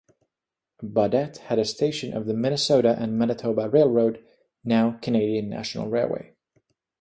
Baudette 0.81 1.37
had 1.37 1.59
a 1.59 1.63
station 1.63 2.11
of 2.17 2.25
the 2.25 2.33
Minnesota 2.33 2.95
and 2.99 3.19
Manitoba 3.19 3.69
Railroad, 3.69 4.25
now 4.65 4.97
Canadian 4.99 5.47
National 5.47 5.89
Railway. 5.91 6.33